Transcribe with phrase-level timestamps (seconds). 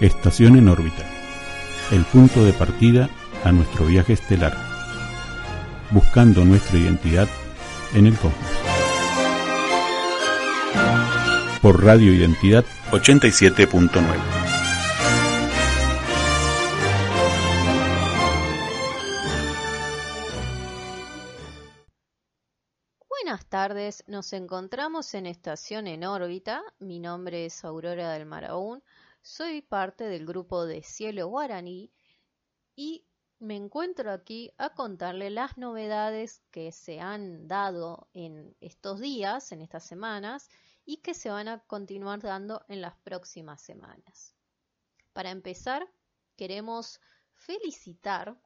[0.00, 1.04] Estación en órbita.
[1.90, 3.08] El punto de partida
[3.44, 4.54] a nuestro viaje estelar.
[5.90, 7.26] Buscando nuestra identidad
[7.94, 8.34] en el cosmos.
[11.62, 14.36] Por Radio Identidad 87.9.
[23.08, 26.62] Buenas tardes, nos encontramos en Estación en órbita.
[26.80, 28.82] Mi nombre es Aurora del Maraún.
[29.28, 31.90] Soy parte del grupo de Cielo Guaraní
[32.76, 33.04] y
[33.40, 39.62] me encuentro aquí a contarle las novedades que se han dado en estos días, en
[39.62, 40.48] estas semanas,
[40.84, 44.32] y que se van a continuar dando en las próximas semanas.
[45.12, 45.90] Para empezar,
[46.36, 47.00] queremos
[47.32, 48.38] felicitar,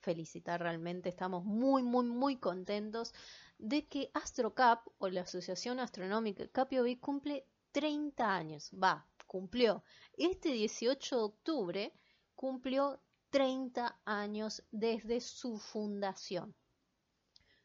[0.00, 3.12] felicitar realmente, estamos muy, muy, muy contentos
[3.58, 9.82] de que AstroCap o la Asociación Astronómica Capiovi cumple 30 años, va, cumplió.
[10.16, 11.92] Este 18 de octubre
[12.36, 16.54] cumplió 30 años desde su fundación.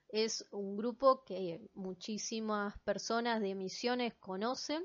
[0.07, 4.83] Es un grupo que muchísimas personas de misiones conocen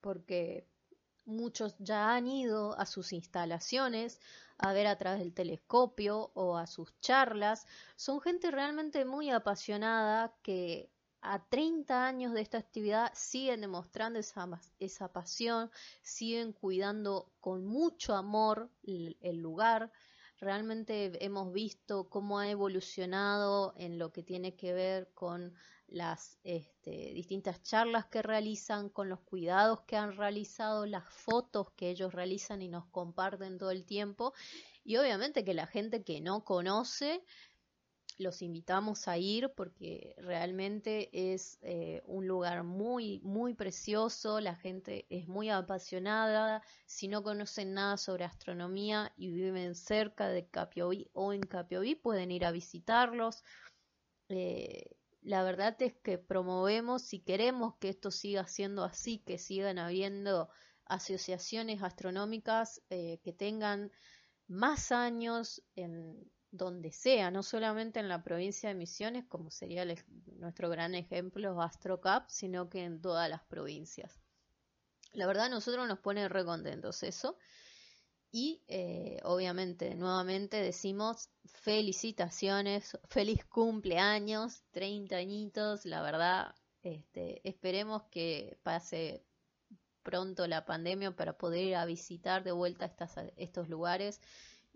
[0.00, 0.68] porque
[1.24, 4.20] muchos ya han ido a sus instalaciones
[4.58, 7.66] a ver a través del telescopio o a sus charlas.
[7.96, 10.88] Son gente realmente muy apasionada que
[11.20, 14.48] a 30 años de esta actividad siguen demostrando esa,
[14.78, 15.70] esa pasión,
[16.02, 19.92] siguen cuidando con mucho amor el, lugar.
[20.40, 25.54] Realmente hemos visto cómo ha evolucionado en lo que tiene que ver con
[25.88, 31.90] las este, distintas charlas que realizan, con los cuidados que han realizado, las fotos que
[31.90, 34.34] ellos realizan y nos comparten todo el tiempo.
[34.84, 37.24] Y obviamente que la gente que no conoce
[38.18, 45.06] los invitamos a ir porque realmente es eh, un lugar muy, muy precioso, la gente
[45.08, 51.32] es muy apasionada, si no conocen nada sobre astronomía y viven cerca de Capioví o
[51.32, 53.44] en Capioví pueden ir a visitarlos.
[54.28, 59.78] Eh, la verdad es que promovemos, si queremos que esto siga siendo así, que sigan
[59.78, 60.48] habiendo
[60.86, 63.92] asociaciones astronómicas eh, que tengan
[64.48, 69.84] más años en, donde sea, no solamente en la provincia de Misiones, como sería
[70.38, 74.20] nuestro gran ejemplo AstroCap, sino que en todas las provincias.
[75.12, 77.36] La verdad, a nosotros nos pone recontentos eso.
[78.30, 88.58] Y eh, obviamente, nuevamente decimos felicitaciones, feliz cumpleaños, 30 añitos, la verdad, este, esperemos que
[88.62, 89.24] pase
[90.02, 94.20] pronto la pandemia para poder ir a visitar de vuelta estas, estos lugares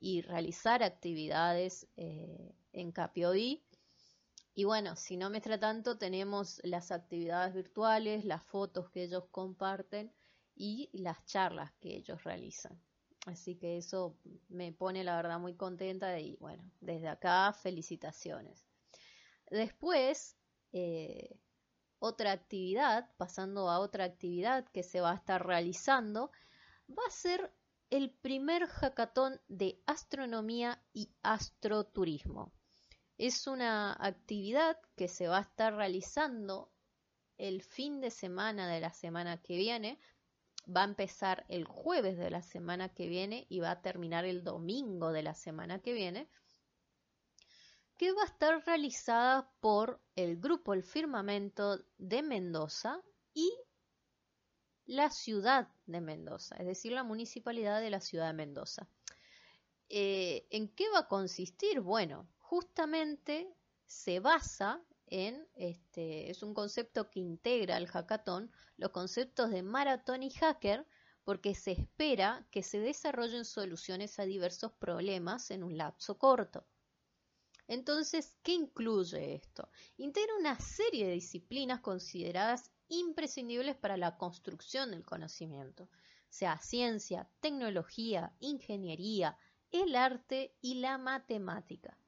[0.03, 3.63] y realizar actividades eh, en Capioí.
[4.53, 9.27] Y bueno, si no me extra tanto, tenemos las actividades virtuales, las fotos que ellos
[9.31, 10.13] comparten
[10.57, 12.77] y las charlas que ellos realizan.
[13.27, 14.19] Así que eso
[14.49, 18.67] me pone la verdad muy contenta y bueno, desde acá felicitaciones.
[19.51, 20.37] Después,
[20.73, 21.39] eh,
[22.01, 26.33] otra actividad, pasando a otra actividad que se va a estar realizando,
[26.91, 27.53] va a ser
[27.93, 32.51] el primer hackathon de astronomía y astroturismo.
[33.19, 36.73] Es una actividad que se va a estar realizando
[37.37, 40.01] el fin de semana de la semana que viene.
[40.75, 44.43] Va a empezar el jueves de la semana que viene y va a terminar el
[44.43, 46.31] domingo de la semana que viene.
[47.99, 53.03] Que va a estar realizada por el grupo El Firmamento de Mendoza
[53.35, 53.53] y
[54.87, 58.89] la ciudad de Mendoza, es decir, la municipalidad de la ciudad de Mendoza.
[59.89, 61.81] Eh, ¿En qué va a consistir?
[61.81, 63.55] Bueno, justamente
[63.87, 70.23] se basa en, este, es un concepto que integra al hackathon los conceptos de maratón
[70.23, 70.87] y hacker,
[71.25, 76.67] porque se espera que se desarrollen soluciones a diversos problemas en un lapso corto.
[77.69, 79.69] Entonces, ¿qué incluye esto?
[79.97, 85.89] Integra una serie de disciplinas consideradas imprescindibles para la construcción del conocimiento.
[86.29, 89.37] sea ciencia, tecnología, ingeniería,
[89.71, 91.99] el arte y la matemática.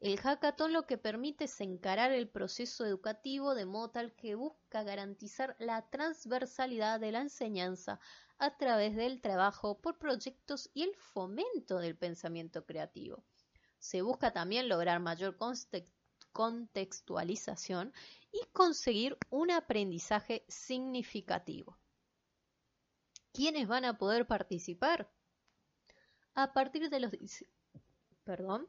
[0.00, 4.82] El hackathon lo que permite es encarar el proceso educativo de modo tal que busca
[4.82, 8.00] garantizar la transversalidad de la enseñanza
[8.38, 13.22] a través del trabajo por proyectos y el fomento del pensamiento creativo.
[13.78, 15.36] Se busca también lograr mayor
[16.32, 17.92] contextualización
[18.32, 21.78] y conseguir un aprendizaje significativo.
[23.32, 25.10] ¿Quiénes van a poder participar?
[26.34, 27.12] A partir de los
[28.24, 28.68] perdón,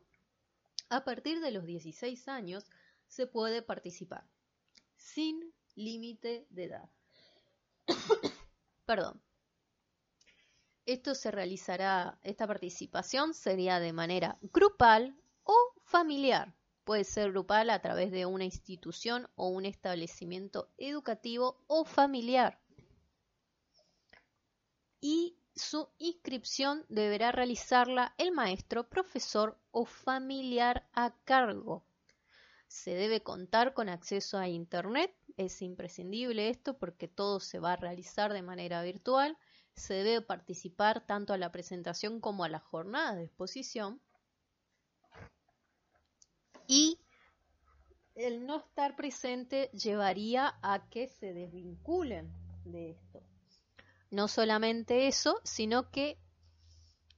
[0.90, 2.66] a partir de los 16 años
[3.08, 4.28] se puede participar,
[4.96, 6.90] sin límite de edad.
[8.86, 9.22] Perdón.
[10.86, 15.56] Esto se realizará, esta participación sería de manera grupal o
[15.86, 16.54] familiar.
[16.84, 22.60] Puede ser grupal a través de una institución o un establecimiento educativo o familiar.
[25.00, 31.86] Y su inscripción deberá realizarla el maestro, profesor o familiar a cargo.
[32.68, 37.78] Se debe contar con acceso a Internet, es imprescindible esto porque todo se va a
[37.78, 39.38] realizar de manera virtual.
[39.76, 44.02] Se debe participar tanto a la presentación como a la jornada de exposición.
[46.68, 47.00] Y
[48.16, 52.32] el no estar presente llevaría a que se desvinculen
[52.66, 53.22] de esto.
[54.12, 56.20] No solamente eso, sino que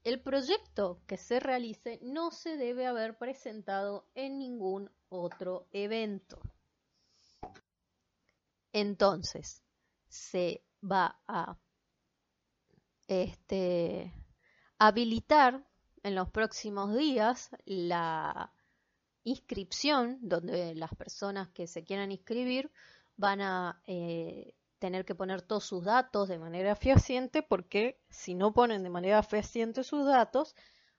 [0.04, 6.40] el proyecto que se realice no se debe haber presentado en ningún otro evento.
[8.72, 9.64] Entonces,
[10.08, 11.58] se va a
[13.08, 14.14] este,
[14.78, 15.66] habilitar
[16.04, 18.54] en los próximos días la
[19.26, 22.72] inscripción, donde las personas que se quieran inscribir
[23.18, 28.54] van a eh, tener que poner todos sus datos de manera fehaciente porque si no
[28.54, 30.56] ponen de manera fehaciente sus datos,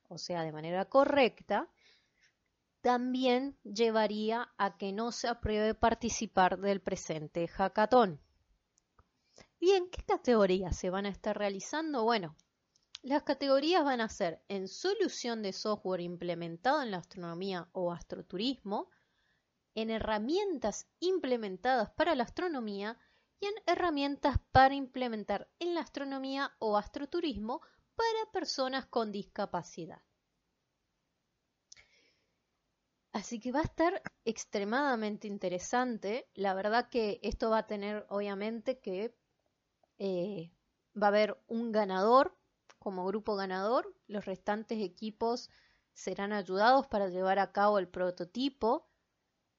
[0.09, 1.69] o sea, de manera correcta,
[2.81, 8.21] también llevaría a que no se apruebe participar del presente hackathon.
[9.59, 12.05] ¿Y en qué categorías se van a estar realizando?
[12.05, 12.37] Bueno,
[13.07, 18.91] las categorías van a ser en solución de software implementado en la astronomía o astroturismo,
[19.77, 22.99] en herramientas implementadas para la astronomía
[23.39, 27.61] y en herramientas para implementar en la astronomía o astroturismo
[27.95, 30.03] para personas con discapacidad.
[33.13, 36.29] Así que va a estar extremadamente interesante.
[36.35, 39.17] La verdad que esto va a tener, obviamente, que
[39.99, 40.51] eh,
[41.01, 42.37] va a haber un ganador
[42.87, 43.93] como grupo ganador.
[44.07, 45.51] Los restantes equipos
[45.93, 48.87] serán ayudados para llevar a cabo el prototipo.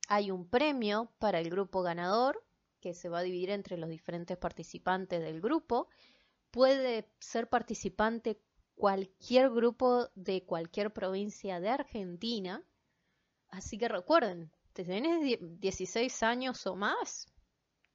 [0.08, 2.42] Hay un premio para el grupo ganador
[2.80, 5.90] que se va a dividir entre los diferentes participantes del grupo.
[6.52, 8.42] Puede ser participante
[8.76, 12.64] cualquier grupo de cualquier provincia de Argentina.
[13.50, 17.28] Así que recuerden, si tenés 16 años o más,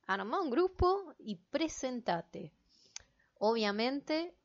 [0.07, 2.53] arma un grupo y presentate.
[3.39, 4.37] Obviamente,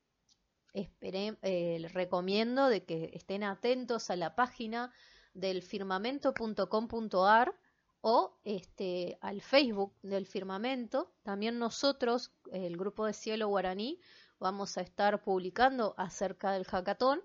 [0.74, 4.92] eh, recomiendo de que estén atentos a la página
[5.34, 7.56] del firmamento.com.ar
[8.02, 11.12] o este, al Facebook del firmamento.
[11.24, 14.00] También nosotros, el grupo de Cielo Guaraní,
[14.40, 17.22] vamos a estar publicando acerca del hackathon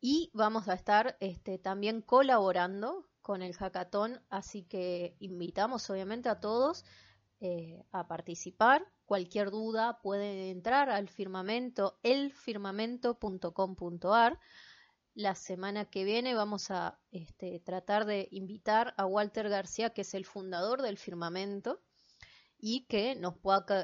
[0.00, 6.40] y vamos a estar este, también colaborando con el hackathon, así que invitamos obviamente a
[6.40, 6.84] todos
[7.40, 8.86] eh, a participar.
[9.08, 14.38] Cualquier duda puede entrar al firmamento elfirmamento.com.ar
[15.14, 20.12] la semana que viene vamos a este, tratar de invitar a Walter García, que es
[20.12, 21.80] el fundador del firmamento,
[22.58, 23.36] y que nos,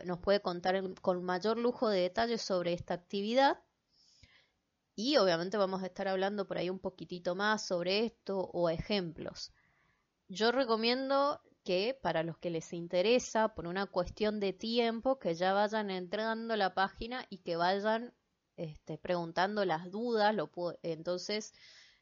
[0.04, 3.62] nos puede contar con mayor lujo de detalles sobre esta actividad.
[4.94, 9.54] Y obviamente vamos a estar hablando por ahí un poquitito más sobre esto o ejemplos.
[10.28, 15.52] Yo recomiendo que para los que les interesa, por una cuestión de tiempo, que ya
[15.52, 18.12] vayan entrando a la página y que vayan
[18.56, 20.50] este, preguntando las dudas, lo
[20.82, 21.52] entonces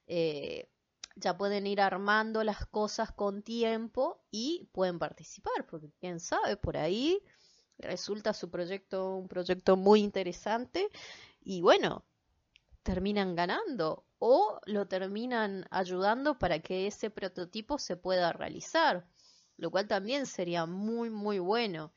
[0.07, 0.69] eh,
[1.17, 6.77] ya pueden ir armando las cosas con tiempo y pueden participar, porque quién sabe, por
[6.77, 7.23] ahí
[7.79, 10.89] resulta su proyecto un proyecto muy interesante
[11.41, 12.05] y bueno,
[12.83, 19.07] terminan ganando o lo terminan ayudando para que ese prototipo se pueda realizar,
[19.63, 21.93] lo cual también sería muy muy bueno.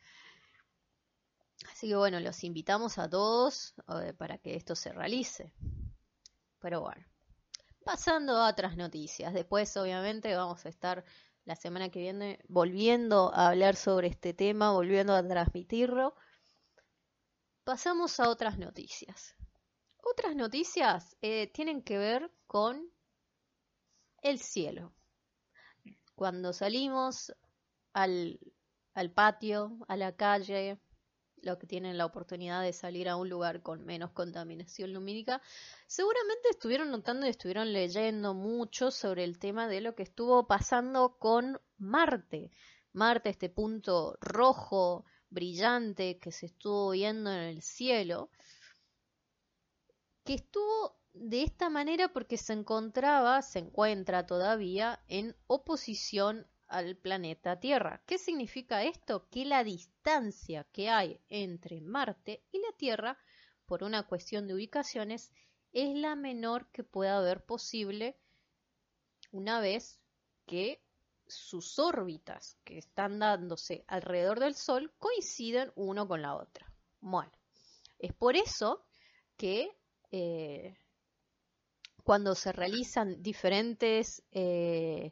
[1.71, 5.51] Así que bueno, los invitamos a todos eh, para que esto se realice.
[6.59, 7.03] Pero bueno,
[7.83, 9.33] pasando a otras noticias.
[9.33, 11.03] Después obviamente vamos a estar
[11.43, 16.15] la semana que viene volviendo a hablar sobre este tema, volviendo a transmitirlo.
[17.63, 19.35] pasamos a otras noticias.
[20.03, 22.91] Otras noticias eh, tienen que ver con
[24.21, 24.93] el cielo.
[26.15, 27.35] Cuando salimos
[27.95, 28.39] al,
[28.93, 30.77] al patio, a la calle,
[31.41, 35.41] los que tienen la oportunidad de salir a un lugar con menos contaminación lumínica,
[35.87, 41.17] seguramente estuvieron notando y estuvieron leyendo mucho sobre el tema de lo que estuvo pasando
[41.19, 42.51] con Marte.
[42.91, 48.29] Marte, este punto rojo brillante que se estuvo viendo en el cielo,
[50.25, 57.59] que estuvo de esta manera porque se encontraba, se encuentra todavía en oposición al planeta
[57.59, 58.01] Tierra.
[58.05, 59.27] ¿Qué significa esto?
[59.29, 63.17] Que la distancia que hay entre Marte y la Tierra,
[63.65, 65.31] por una cuestión de ubicaciones,
[65.73, 68.17] es la menor que pueda haber posible
[69.31, 69.99] una vez
[70.45, 70.81] que
[71.27, 76.71] sus órbitas que están dándose alrededor del Sol coinciden uno con la otra.
[77.01, 77.31] Bueno,
[77.99, 78.85] es por eso
[79.37, 79.69] que
[80.11, 80.77] eh,
[82.03, 85.11] cuando se realizan diferentes eh,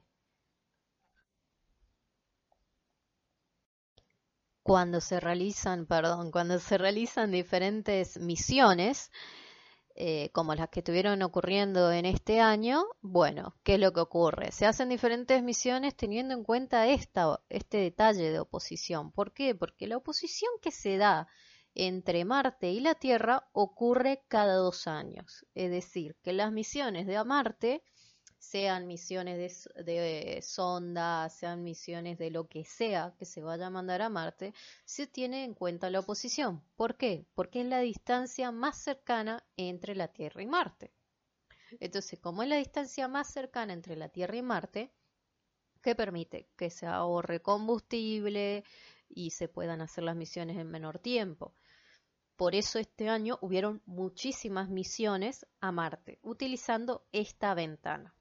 [4.64, 9.12] cuando se realizan, perdón, cuando se realizan diferentes misiones,
[9.96, 14.52] eh, como las que estuvieron ocurriendo en este año, bueno, ¿qué es lo que ocurre?
[14.52, 19.12] Se hacen diferentes misiones teniendo en cuenta esta, este detalle de oposición.
[19.12, 19.54] ¿Por qué?
[19.54, 21.28] Porque la oposición que se da
[21.76, 25.46] entre Marte y la Tierra ocurre cada dos años.
[25.54, 27.84] Es decir, que las misiones de Marte
[28.44, 34.02] sean misiones de, sonda, sean misiones de lo que sea que se vaya a mandar
[34.02, 36.62] a Marte, se tiene en cuenta la oposición.
[36.76, 37.26] ¿Por qué?
[37.36, 40.92] Porque es la distancia más cercana entre la Tierra y Marte.
[41.80, 44.92] Entonces, como es la distancia más cercana entre la Tierra y Marte,
[45.82, 46.50] ¿qué permite?
[46.58, 48.66] Que se ahorre combustible
[49.08, 51.56] y se puedan hacer las misiones en menor tiempo.
[52.36, 58.14] Por eso este año hubieron muchísimas misiones a Marte, utilizando esta ventana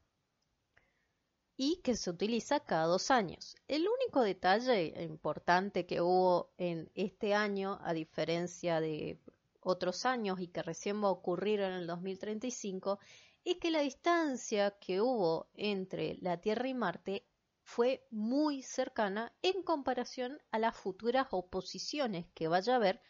[1.64, 3.54] y que se utiliza cada dos años.
[3.68, 9.20] El único detalle importante que hubo en este año, a diferencia de
[9.60, 12.98] otros años y que recién va a ocurrir en el 2035,
[13.44, 17.28] es que la distancia que hubo entre la Tierra y Marte
[17.62, 23.00] fue muy cercana en comparación a las futuras oposiciones que vaya a haber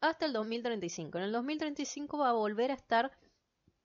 [0.00, 1.18] hasta el 2035.
[1.18, 3.12] En el 2035 va a volver a estar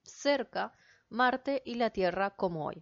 [0.01, 0.71] cerca
[1.09, 2.81] Marte y la Tierra como hoy.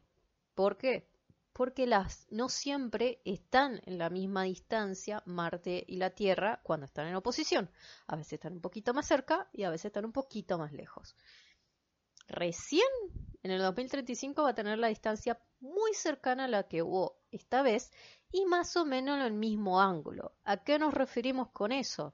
[0.55, 1.07] ¿Por qué?
[1.51, 7.07] Porque las no siempre están en la misma distancia Marte y la Tierra cuando están
[7.07, 7.69] en oposición.
[8.07, 11.15] A veces están un poquito más cerca y a veces están un poquito más lejos.
[12.27, 12.87] Recién
[13.43, 17.61] en el 2035 va a tener la distancia muy cercana a la que hubo esta
[17.61, 17.91] vez
[18.31, 20.33] y más o menos en el mismo ángulo.
[20.43, 22.13] ¿A qué nos referimos con eso?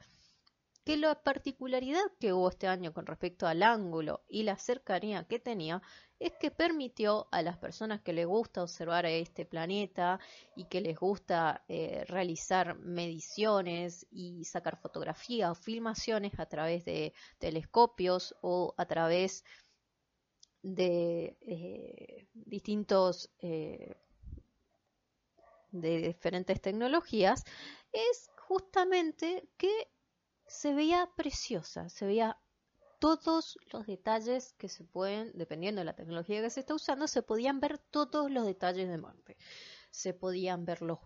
[0.85, 5.39] Que la particularidad que hubo este año con respecto al ángulo y la cercanía que
[5.39, 5.81] tenía
[6.19, 10.19] es que permitió a las personas que les gusta observar este planeta
[10.55, 17.13] y que les gusta eh, realizar mediciones y sacar fotografías o filmaciones a través de
[17.37, 19.45] telescopios o a través
[20.61, 23.95] de eh, distintos eh,
[25.71, 27.43] de diferentes tecnologías
[27.93, 29.87] es justamente que
[30.49, 32.37] se veía preciosa, se veía
[32.99, 37.21] todos los detalles que se pueden, dependiendo de la tecnología que se está usando, se
[37.21, 39.37] podían ver todos los detalles de Marte.
[39.91, 40.99] Se podían ver los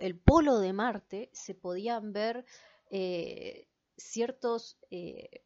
[0.00, 2.44] el polo de Marte, se podían ver
[2.90, 5.44] eh, ciertos eh,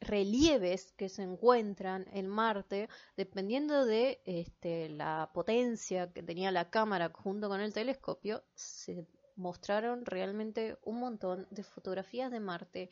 [0.00, 7.10] relieves que se encuentran en Marte, dependiendo de este, la potencia que tenía la cámara
[7.14, 9.06] junto con el telescopio, se
[9.36, 12.90] mostraron realmente un montón de fotografías de Marte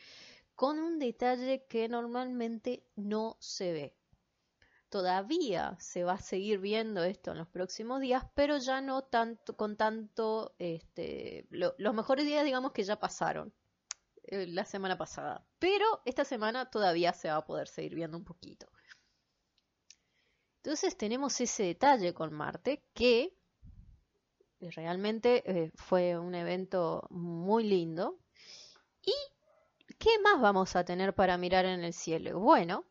[0.55, 3.97] con un detalle que normalmente no se ve.
[4.89, 9.57] Todavía se va a seguir viendo esto en los próximos días, pero ya no tanto
[9.57, 13.55] con tanto este, los mejores días digamos que ya pasaron
[14.25, 18.25] eh, la semana pasada, pero esta semana todavía se va a poder seguir viendo un
[18.25, 18.69] poquito.
[20.63, 23.37] Entonces tenemos ese detalle con Marte que
[24.71, 28.19] realmente eh, fue un evento muy lindo
[29.03, 29.13] y
[30.03, 32.41] ¿Qué más vamos a tener para mirar en el cielo?
[32.41, 32.85] Bueno,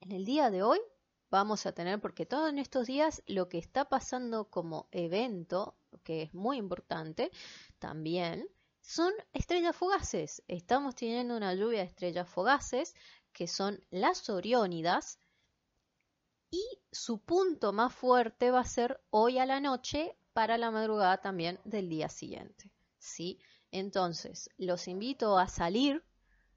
[0.00, 0.80] en el día de hoy
[1.28, 6.22] vamos a tener, porque todos en estos días lo que está pasando como evento, que
[6.22, 7.30] es muy importante
[7.78, 8.48] también,
[8.80, 10.42] son estrellas fugaces.
[10.48, 12.94] Estamos teniendo una lluvia de estrellas fugaces,
[13.34, 15.18] que son las Oriónidas,
[16.50, 21.16] y su punto más fuerte va a ser hoy a la noche para la madrugada
[21.16, 22.70] también del día siguiente.
[22.98, 23.40] ¿sí?
[23.70, 26.04] Entonces, los invito a salir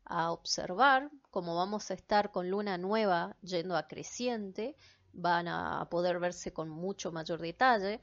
[0.04, 4.76] a observar, como vamos a estar con luna nueva yendo a creciente,
[5.14, 8.02] van a poder verse con mucho mayor detalle.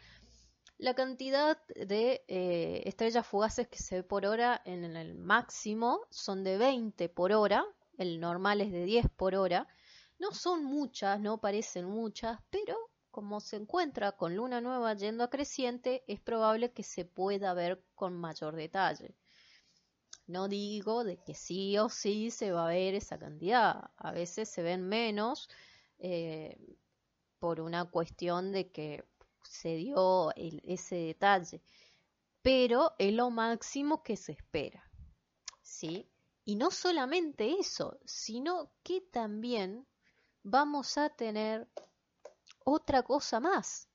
[0.78, 6.42] La cantidad de eh, estrellas fugaces que se ve por hora en el máximo son
[6.42, 7.66] de 20 por hora,
[7.98, 9.68] el normal es de 10 por hora.
[10.18, 12.78] No son muchas, no parecen muchas, pero
[13.16, 17.82] como se encuentra con luna nueva yendo a creciente, es probable que se pueda ver
[17.94, 19.14] con mayor detalle.
[20.26, 24.50] No digo de que sí o sí se va a ver esa cantidad, a veces
[24.50, 25.48] se ven menos
[25.98, 26.58] eh,
[27.38, 29.02] por una cuestión de que
[29.42, 31.62] se dio ese detalle,
[32.42, 34.90] pero es lo máximo que se espera.
[35.62, 36.06] ¿Sí?
[36.44, 39.86] Y no solamente eso, sino que también
[40.42, 41.66] vamos a tener
[42.68, 43.88] otra cosa más,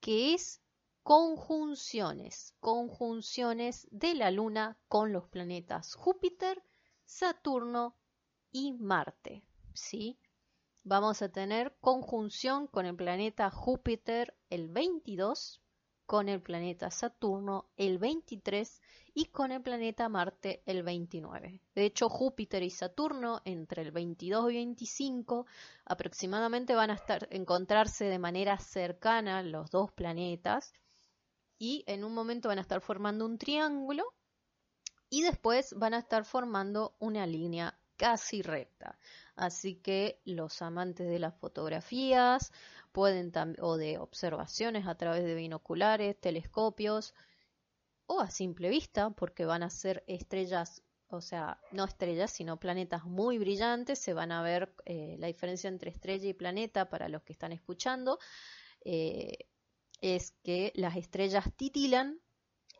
[0.00, 0.60] que es
[1.02, 6.62] conjunciones, conjunciones de la Luna con los planetas Júpiter,
[7.06, 7.96] Saturno
[8.52, 9.42] y Marte,
[9.72, 10.20] ¿sí?
[10.84, 15.62] Vamos a tener conjunción con el planeta Júpiter el 22,
[16.08, 18.80] con el planeta Saturno el 23
[19.12, 21.60] y con el planeta Marte el 29.
[21.74, 25.44] De hecho, Júpiter y Saturno entre el 22 y 25
[25.84, 30.72] aproximadamente van a estar encontrarse de manera cercana los dos planetas
[31.58, 34.14] y en un momento van a estar formando un triángulo
[35.10, 38.98] y después van a estar formando una línea casi recta.
[39.36, 42.52] Así que los amantes de las fotografías
[42.92, 47.14] pueden o de observaciones a través de binoculares, telescopios,
[48.06, 53.04] o a simple vista, porque van a ser estrellas, o sea, no estrellas, sino planetas
[53.04, 57.22] muy brillantes, se van a ver eh, la diferencia entre estrella y planeta para los
[57.22, 58.18] que están escuchando,
[58.84, 59.46] eh,
[60.00, 62.18] es que las estrellas titilan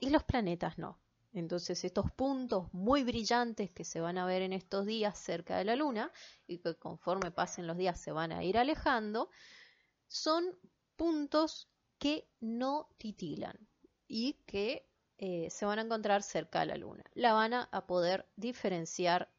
[0.01, 0.99] y los planetas no.
[1.33, 5.65] Entonces estos puntos muy brillantes que se van a ver en estos días cerca de
[5.65, 6.11] la Luna
[6.47, 9.31] y que conforme pasen los días se van a ir alejando,
[10.07, 10.59] son
[10.97, 13.59] puntos que no titilan
[14.07, 17.05] y que eh, se van a encontrar cerca de la Luna.
[17.15, 19.31] La van a poder diferenciar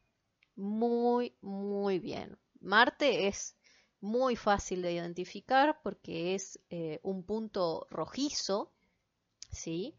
[0.54, 2.38] muy, muy bien.
[2.60, 3.56] Marte es
[4.00, 8.72] muy fácil de identificar porque es eh, un punto rojizo,
[9.50, 9.96] ¿sí?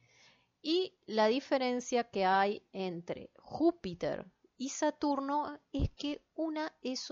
[0.62, 4.26] Y la diferencia que hay entre Júpiter
[4.58, 7.10] y Saturno es que una es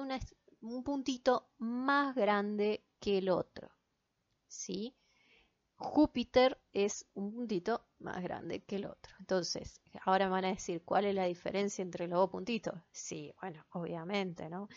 [0.61, 3.71] un puntito más grande que el otro,
[4.47, 4.95] ¿sí?
[5.77, 9.15] Júpiter es un puntito más grande que el otro.
[9.19, 12.75] Entonces, ahora van a decir, ¿cuál es la diferencia entre los dos puntitos?
[12.91, 14.67] Sí, bueno, obviamente, ¿no?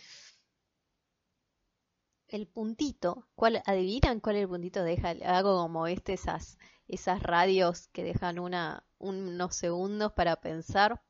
[2.32, 4.82] El puntito, ¿cuál, ¿adivinan cuál es el puntito?
[4.82, 11.02] Deja, hago como este, esas, esas radios que dejan una, unos segundos para pensar.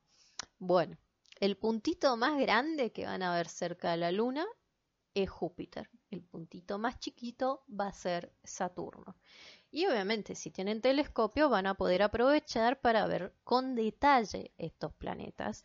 [0.58, 0.98] Bueno,
[1.38, 4.44] el puntito más grande que van a ver cerca de la Luna
[5.14, 5.88] es Júpiter.
[6.10, 9.14] El puntito más chiquito va a ser Saturno.
[9.70, 15.64] Y obviamente si tienen telescopio van a poder aprovechar para ver con detalle estos planetas.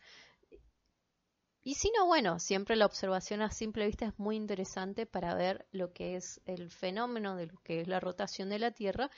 [1.68, 5.66] Y si no, bueno, siempre la observación a simple vista es muy interesante para ver
[5.70, 9.10] lo que es el fenómeno de lo que es la rotación de la Tierra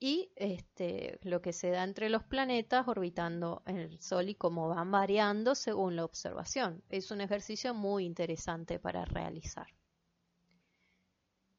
[0.00, 4.70] y este, lo que se da entre los planetas orbitando en el Sol y cómo
[4.70, 6.82] van variando según la observación.
[6.88, 9.66] Es un ejercicio muy interesante para realizar.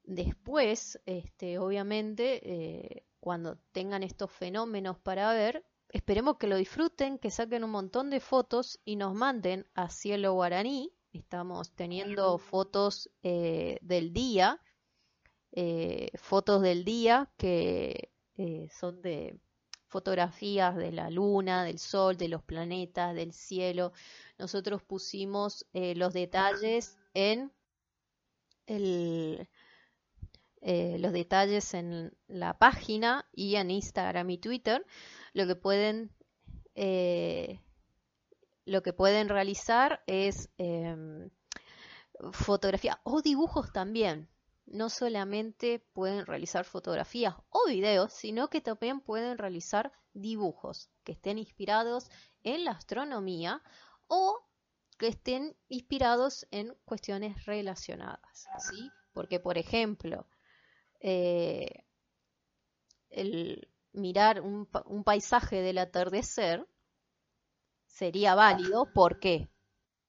[0.02, 7.32] Después, este, obviamente, eh, cuando tengan estos fenómenos para ver, esperemos que lo disfruten, que
[7.32, 10.92] saquen un montón de fotos y nos manden a Cielo Guaraní.
[11.14, 14.62] Estamos teniendo fotos eh, del día,
[15.52, 18.12] eh, fotos del día que
[18.72, 19.38] son de
[19.88, 23.92] fotografías de la luna, del sol, de los planetas, del cielo.
[24.38, 27.52] Nosotros pusimos los detalles en
[28.70, 29.50] el,
[30.62, 34.86] eh, los detalles en la página y en Instagram y Twitter.
[35.34, 36.12] Lo que pueden,
[36.76, 37.60] eh,
[38.66, 41.30] lo que pueden realizar es em,
[42.32, 44.30] fotografía o dibujos también.
[44.66, 51.40] No solamente pueden realizar fotografías o videos, sino que también pueden realizar dibujos que estén
[51.40, 52.10] inspirados
[52.44, 53.64] en la astronomía
[54.08, 54.46] o
[54.98, 58.48] que estén inspirados en cuestiones relacionadas.
[58.60, 58.92] ¿sí?
[59.14, 60.28] Porque, por ejemplo,
[61.00, 61.86] eh,
[63.10, 64.68] el mirar un,
[65.04, 66.68] paisaje del atardecer
[67.88, 68.92] sería válido.
[68.94, 69.50] ¿Por qué?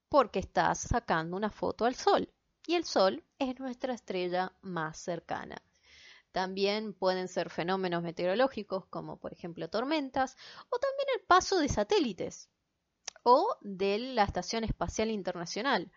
[0.09, 2.33] Porque estás sacando una foto al sol
[2.67, 5.63] y el sol es nuestra estrella más cercana.
[6.33, 10.37] También pueden ser fenómenos meteorológicos como por ejemplo tormentas
[10.71, 12.49] o también el paso de satélites.
[13.23, 15.93] o de la Estación Espacial Internacional,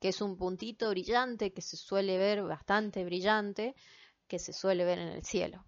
[0.00, 3.76] que es un puntito brillante que se suele ver bastante brillante,
[4.26, 5.64] que se suele ver en el cielo.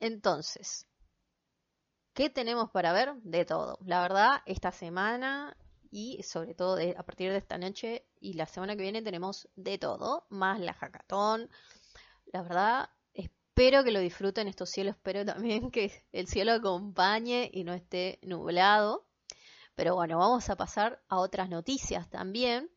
[0.00, 0.86] Entonces,
[2.14, 3.14] ¿qué tenemos para ver?
[3.22, 3.78] De todo.
[3.84, 5.56] La verdad, esta semana
[5.90, 9.78] y sobre todo a partir de esta noche y la semana que viene tenemos de
[9.78, 11.50] todo, más la hackathon.
[12.26, 17.64] La verdad, espero que lo disfruten estos cielos, espero también que el cielo acompañe y
[17.64, 19.06] no esté nublado.
[19.74, 22.70] Pero bueno, vamos a pasar a otras noticias también.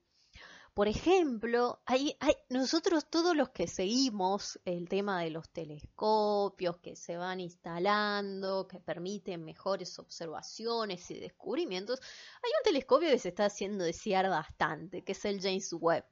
[0.73, 2.17] Por ejemplo, hay,
[2.49, 8.79] nosotros todos los que seguimos el tema de los telescopios que se van instalando, que
[8.79, 11.99] permiten mejores observaciones y descubrimientos,
[12.41, 16.05] hay un telescopio que se está haciendo desear bastante, que es el James Webb.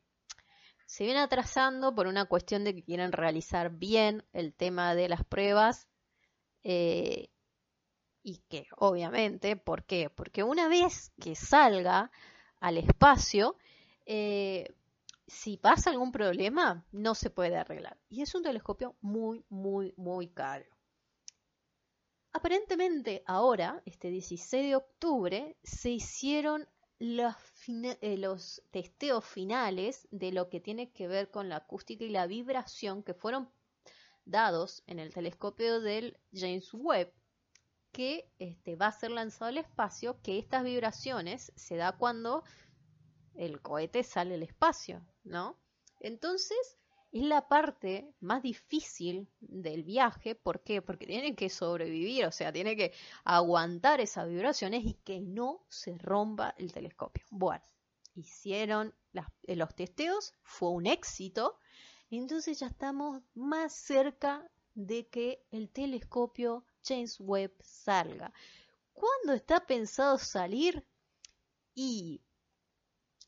[0.85, 5.25] Se viene atrasando por una cuestión de que quieren realizar bien el tema de las
[5.25, 5.87] pruebas
[6.63, 7.29] eh,
[8.21, 10.11] y que obviamente, ¿por qué?
[10.11, 12.11] Porque una vez que salga
[12.59, 13.57] al espacio,
[14.05, 14.75] eh,
[15.27, 17.97] si pasa algún problema, no se puede arreglar.
[18.09, 20.65] Y es un telescopio muy, muy, muy caro.
[22.33, 26.67] Aparentemente ahora, este 16 de octubre, se hicieron
[26.99, 27.35] los,
[27.67, 32.27] eh, los, testeos finales de lo que tiene que ver con la acústica y la
[32.27, 33.49] vibración que fueron
[34.23, 37.11] dados en el telescopio del James Webb,
[37.91, 42.43] que este, va a ser lanzado al espacio, que estas vibraciones se da cuando
[43.35, 45.57] el cohete sale al espacio, ¿no?
[45.99, 46.77] Entonces,
[47.11, 50.35] es la parte más difícil del viaje.
[50.35, 50.81] ¿Por qué?
[50.81, 55.97] Porque tiene que sobrevivir, o sea, tiene que aguantar esas vibraciones y que no se
[55.97, 57.25] rompa el telescopio.
[57.29, 57.63] Bueno,
[58.15, 58.93] hicieron
[59.43, 61.57] eh, los testeos, fue un éxito,
[62.09, 68.33] entonces ya estamos más cerca de que el telescopio James Webb salga.
[68.93, 70.85] ¿Cuándo está pensado salir?
[71.73, 72.21] Y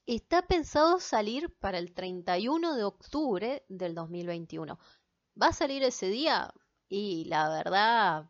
[0.06, 4.78] Está pensado salir para el 31 de octubre del 2021.
[5.42, 6.54] ¿Va a salir ese día?
[6.90, 8.30] Y la verdad,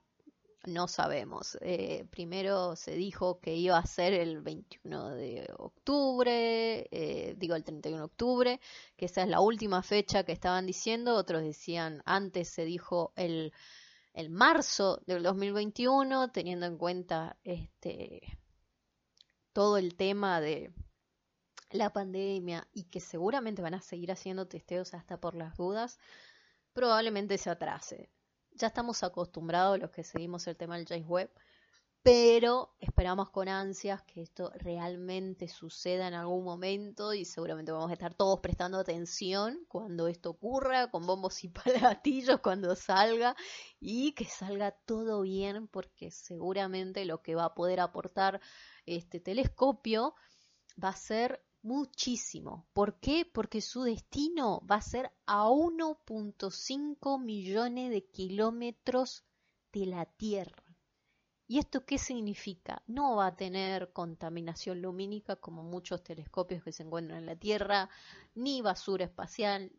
[0.67, 1.57] no sabemos.
[1.62, 7.63] Eh, primero se dijo que iba a ser el 21 de octubre, eh, digo el
[7.63, 8.62] 31 de octubre,
[8.95, 11.15] que esa es la última fecha que estaban diciendo.
[11.15, 13.51] Otros decían, antes se dijo el,
[14.13, 18.21] el marzo del 2021, teniendo en cuenta este
[19.53, 20.71] todo el tema de
[21.73, 25.99] la pandemia y que seguramente van a seguir haciendo testeos hasta por las dudas,
[26.73, 28.09] probablemente se atrase.
[28.51, 31.31] Ya estamos acostumbrados los que seguimos el tema del James Webb,
[32.03, 37.93] pero esperamos con ansias que esto realmente suceda en algún momento y seguramente vamos a
[37.93, 41.47] estar todos prestando atención cuando esto ocurra, con bombos y
[42.03, 43.36] platillos cuando salga
[43.79, 48.41] y que salga todo bien porque seguramente lo que va a poder aportar
[48.86, 50.13] este telescopio
[50.81, 52.67] va a ser muchísimo.
[52.73, 53.26] ¿Por qué?
[53.26, 59.23] Porque su destino va a ser a 1.5 millones de kilómetros
[59.71, 60.63] de la Tierra.
[61.47, 62.84] ¿Y esto qué significa?
[62.88, 67.89] No va a tener contaminación lumínica como muchos telescopios que se encuentran en la Tierra,
[68.36, 69.71] ni basura espacial,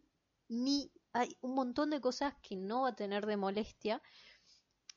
[0.49, 4.03] ni hay un montón de cosas que no va a tener de molestia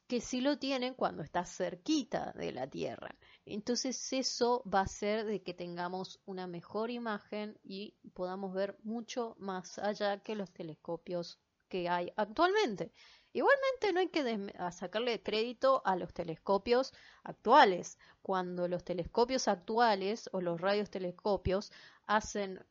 [0.07, 3.15] que sí lo tienen cuando está cerquita de la Tierra.
[3.49, 9.35] Entonces eso va a hacer de que tengamos una mejor imagen y podamos ver mucho
[9.39, 12.91] más allá que los telescopios que hay actualmente.
[13.33, 17.97] Igualmente no hay que sacarle crédito a los telescopios actuales.
[18.21, 21.71] Cuando los telescopios actuales o los radiotelescopios
[22.05, 22.65] hacen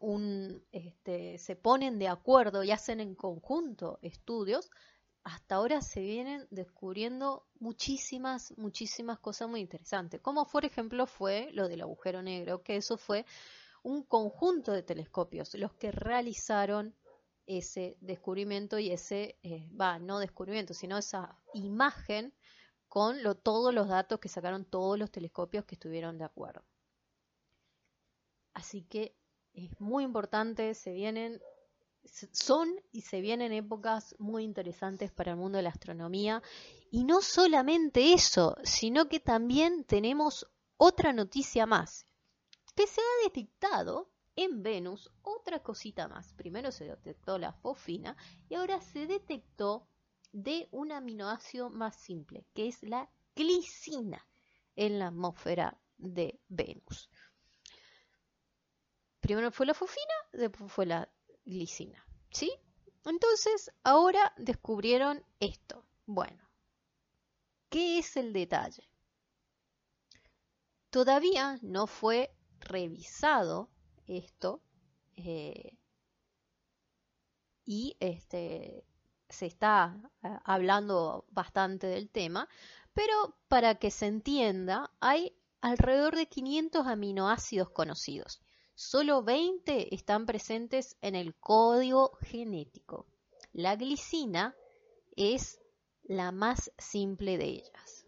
[0.00, 4.70] un, este, se ponen de acuerdo y hacen en conjunto estudios,
[5.24, 10.20] hasta ahora se vienen descubriendo muchísimas, muchísimas cosas muy interesantes.
[10.20, 13.26] Como por ejemplo fue lo del agujero negro, que eso fue
[13.82, 16.94] un conjunto de telescopios los que realizaron
[17.46, 22.34] ese descubrimiento y ese, eh, va, no descubrimiento, sino esa imagen
[22.88, 26.64] con todos los datos que sacaron todos los telescopios que estuvieron de acuerdo.
[28.52, 29.14] Así que
[29.54, 31.40] es muy importante, se vienen
[32.32, 36.42] son y se vienen épocas muy interesantes para el mundo de la astronomía.
[36.90, 42.06] Y no solamente eso, sino que también tenemos otra noticia más,
[42.74, 46.32] que se ha detectado en Venus otra cosita más.
[46.34, 48.16] Primero se detectó la fofina
[48.48, 49.88] y ahora se detectó
[50.32, 54.24] de un aminoácido más simple, que es la glicina
[54.76, 57.10] en la atmósfera de Venus.
[59.20, 61.08] Primero fue la fofina, después fue la
[61.48, 62.04] glicina.
[62.30, 62.52] ¿Sí?
[63.04, 65.84] Entonces, ahora descubrieron esto.
[66.06, 66.48] Bueno,
[67.70, 68.88] ¿Qué es el detalle?
[70.90, 73.68] Todavía no fue revisado
[74.06, 74.62] esto
[75.16, 75.76] eh,
[77.66, 78.86] y este,
[79.28, 82.48] se está eh, hablando bastante del tema,
[82.94, 88.40] pero para que se entienda, hay alrededor de 500 aminoácidos conocidos.
[88.80, 93.08] Solo 20 están presentes en el código genético.
[93.52, 94.54] La glicina
[95.16, 95.60] es
[96.04, 98.06] la más simple de ellas.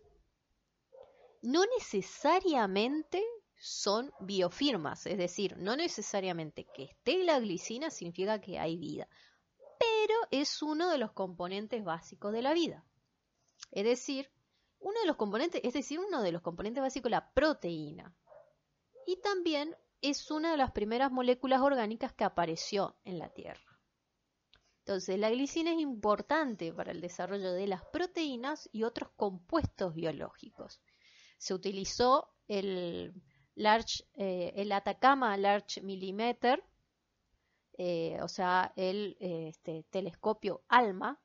[1.43, 3.21] No necesariamente
[3.59, 9.09] son biofirmas, es decir, no necesariamente que esté la glicina significa que hay vida,
[9.81, 12.87] pero es uno de los componentes básicos de la vida.
[13.73, 14.31] Es decir,
[14.79, 18.15] uno de los componentes, es decir, uno de los componentes básicos la proteína.
[19.05, 23.71] Y también es una de las primeras moléculas orgánicas que apareció en la Tierra.
[24.81, 30.81] Entonces, la glicina es importante para el desarrollo de las proteínas y otros compuestos biológicos.
[31.39, 33.15] Se utilizó el,
[34.17, 36.65] eh, Atacama Large Millimeter,
[37.79, 41.21] eh, o sea, el este, telescopio ALMA,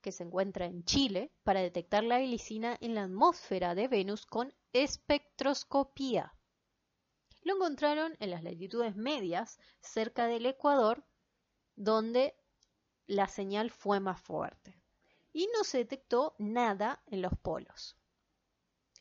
[0.00, 4.54] que se encuentra en Chile, para detectar la glicina en la atmósfera de Venus con
[4.72, 6.34] espectroscopía.
[7.44, 11.04] Lo encontraron en las latitudes medias, cerca del Ecuador,
[11.76, 12.34] donde
[13.06, 14.76] la señal fue más fuerte.
[15.32, 17.96] Y no se detectó nada en los polos.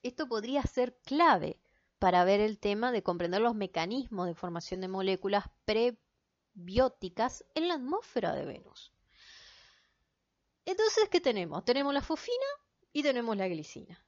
[0.01, 1.62] Esto podría ser clave
[1.99, 7.75] para ver el tema de comprender los mecanismos de formación de moléculas prebióticas en la
[7.75, 8.91] atmósfera de Venus.
[10.65, 11.63] Entonces, ¿qué tenemos?
[11.63, 12.45] Tenemos la fosfina
[12.91, 14.03] y tenemos la glicina.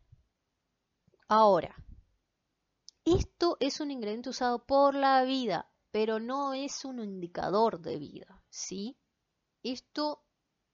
[1.28, 1.76] Ahora,
[3.06, 8.44] esto es un ingrediente usado por la vida, pero no es un indicador de vida,
[8.50, 8.98] ¿sí?
[9.63, 10.26] Esto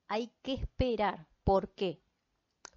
[0.07, 1.27] hay que esperar.
[1.43, 2.01] ¿Por qué?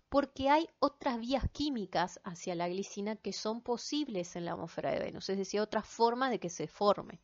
[0.08, 5.00] Porque hay otras vías químicas hacia la glicina que son posibles en la atmósfera de
[5.00, 7.20] Venus, es decir, otras formas de que se forme.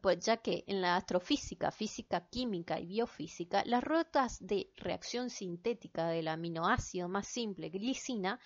[0.00, 6.08] Pues, ya que en la astrofísica, física química y biofísica, las rutas de reacción sintética
[6.08, 8.40] del aminoácido más simple, glicina,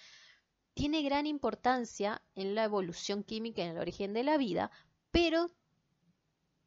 [0.74, 4.70] tiene gran importancia en la evolución química y en el origen de la vida,
[5.10, 5.50] pero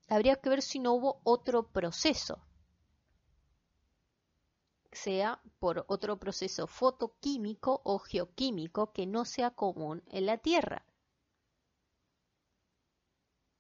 [0.08, 2.42] habría que ver si no hubo otro proceso,
[4.92, 10.86] sea por otro proceso fotoquímico o geoquímico que no sea común en la Tierra.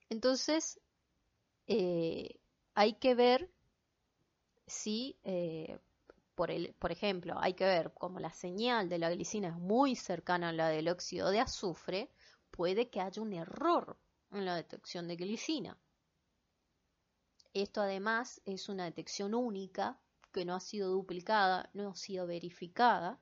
[0.09, 0.79] Entonces,
[1.67, 2.39] eh,
[2.73, 3.51] hay que ver
[4.65, 5.79] si, eh,
[6.37, 9.95] por, el, por ejemplo, hay que ver como la señal de la glicina es muy
[9.95, 12.11] cercana a la del óxido de azufre,
[12.51, 13.97] puede que haya un error
[14.31, 15.79] en la detección de glicina.
[17.55, 19.99] Esto además es una detección única
[20.31, 23.19] que no ha sido duplicada, no ha sido verificada.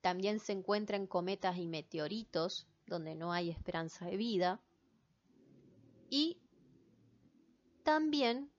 [0.00, 4.60] También se encuentra en cometas y meteoritos, donde no hay esperanza de vida.
[6.08, 6.40] Y
[7.82, 8.53] también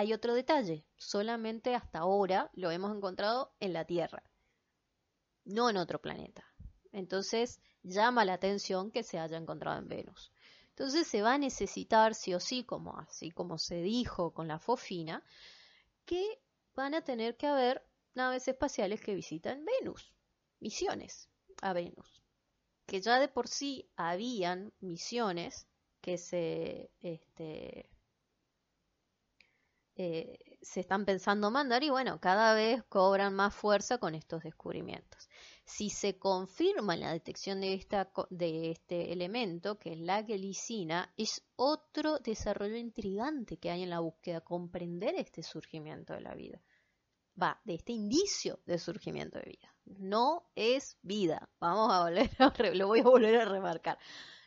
[0.00, 4.22] hay otro detalle, solamente hasta ahora lo hemos encontrado en la Tierra,
[5.44, 6.42] no en otro planeta.
[6.90, 10.32] Entonces llama la atención que se haya encontrado en Venus.
[10.70, 14.58] Entonces se va a necesitar sí o sí, como así como se dijo con la
[14.58, 15.22] fofina,
[16.06, 16.40] que
[16.74, 20.14] van a tener que haber naves espaciales que visitan Venus,
[20.60, 21.28] misiones
[21.60, 22.22] a Venus,
[22.86, 25.66] que ya de por sí habían misiones
[26.00, 27.90] que se este,
[30.02, 35.28] eh, se están pensando mandar y bueno, cada vez cobran más fuerza con estos descubrimientos.
[35.66, 41.46] Si se confirma la detección de, esta, de este elemento, que es la glicina, es
[41.54, 46.62] otro desarrollo intrigante que hay en la búsqueda, comprender este surgimiento de la vida.
[47.40, 49.74] Va, de este indicio de surgimiento de vida.
[49.84, 51.50] No es vida.
[51.60, 53.98] Vamos a volver a, lo voy a volver a remarcar.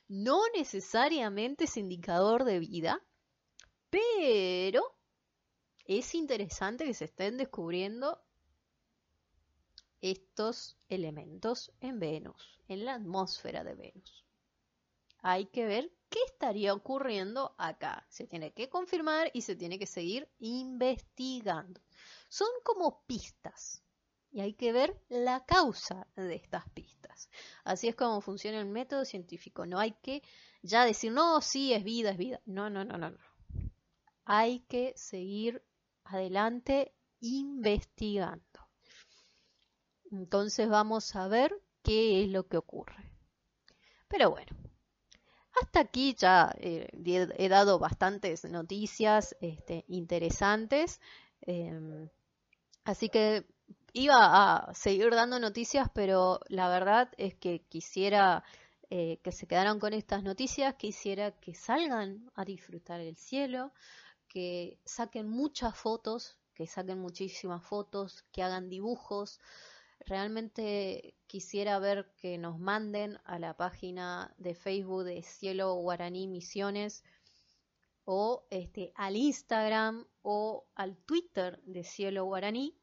[0.08, 3.04] No necesariamente es indicador de vida,
[3.92, 4.93] pero
[5.86, 8.22] es interesante que se estén descubriendo
[10.02, 14.26] estos elementos en Venus, en la atmósfera de Venus.
[15.22, 18.06] Hay que ver qué estaría ocurriendo acá.
[18.10, 21.82] Se tiene que confirmar y se tiene que seguir investigando.
[22.28, 23.82] Son como pistas
[24.34, 27.30] y hay que ver la causa de estas pistas.
[27.64, 29.66] Así es como funciona el método científico.
[29.66, 30.22] No hay que
[30.64, 32.42] ya decir, no, sí, es vida, es vida.
[32.46, 33.18] No, no, no, no, no.
[34.26, 35.64] Hay que seguir
[36.06, 38.44] adelante investigando.
[40.12, 43.12] Entonces vamos a ver qué es lo que ocurre.
[44.08, 44.56] Pero bueno,
[45.60, 46.88] hasta aquí ya eh,
[47.38, 51.00] he dado bastantes noticias este, interesantes.
[51.42, 52.10] Em,
[52.84, 53.46] así que
[53.94, 58.44] iba a seguir dando noticias, pero la verdad es que quisiera
[58.90, 63.72] eh, que se quedaran con estas noticias, quisiera que salgan a disfrutar el cielo,
[64.34, 69.40] que saquen muchas fotos, que saquen muchísimas fotos, que hagan dibujos.
[70.00, 77.04] Realmente quisiera ver que nos manden a la página de Facebook de Cielo Guaraní Misiones
[78.06, 82.78] o este, al Instagram o al Twitter de Cielo Guaraní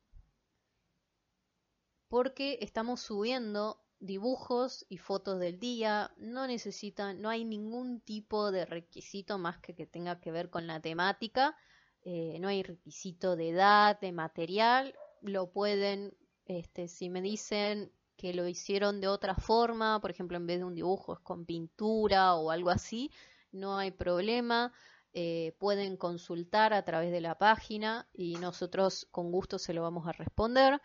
[2.08, 8.64] porque estamos subiendo dibujos y fotos del día, no necesitan, no hay ningún tipo de
[8.64, 11.56] requisito más que que tenga que ver con la temática,
[12.02, 18.32] eh, no hay requisito de edad, de material, lo pueden, este, si me dicen que
[18.32, 22.34] lo hicieron de otra forma, por ejemplo en vez de un dibujo es con pintura
[22.34, 23.10] o algo así,
[23.52, 24.72] no hay problema.
[25.12, 30.06] Eh, pueden consultar a través de la página y nosotros con gusto se lo vamos
[30.06, 30.80] a responder.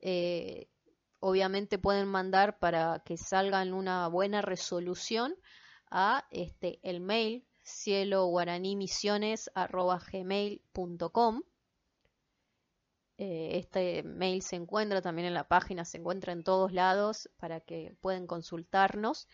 [0.00, 0.68] Eh,
[1.20, 5.34] obviamente pueden mandar para que salga en una buena resolución
[5.90, 8.30] a este el mail cielo
[10.12, 11.42] gmail.com
[13.18, 17.60] eh, este mail se encuentra también en la página, se encuentra en todos lados para
[17.60, 19.26] que puedan consultarnos.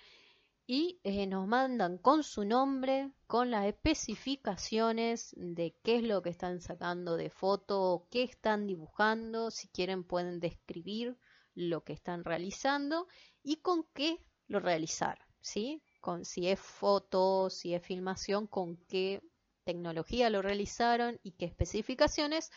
[0.65, 6.31] Y eh, nos mandan con su nombre, con las especificaciones de qué es lo que
[6.31, 11.19] están sacando de foto, qué están dibujando, si quieren pueden describir
[11.55, 13.09] lo que están realizando
[13.43, 15.83] y con qué lo realizaron, ¿sí?
[16.01, 19.23] Con si es foto, si es filmación, con qué
[19.65, 22.51] tecnología lo realizaron y qué especificaciones.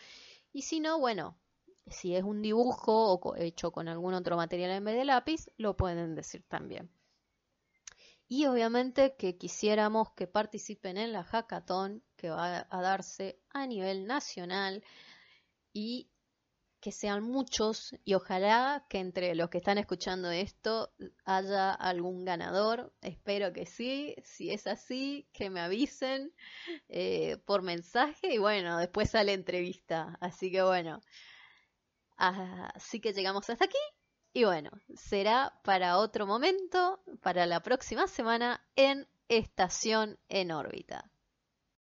[0.52, 1.38] Y si no, bueno,
[1.86, 5.76] si es un dibujo o hecho con algún otro material en vez de lápiz, lo
[5.76, 6.90] pueden decir también.
[8.28, 14.06] Y obviamente que quisiéramos que participen en la hackathon que va a darse a nivel
[14.06, 14.82] nacional
[15.72, 16.10] y
[16.86, 20.92] que sean muchos y ojalá que entre los que están escuchando esto
[21.24, 22.92] haya algún ganador.
[23.02, 24.14] Espero que sí.
[24.22, 26.32] Si es así, que me avisen
[26.88, 30.16] eh, por mensaje y bueno, después sale entrevista.
[30.20, 31.00] Así que bueno,
[32.18, 33.84] así que llegamos hasta aquí.
[34.32, 41.10] Y bueno, será para otro momento, para la próxima semana en Estación en órbita.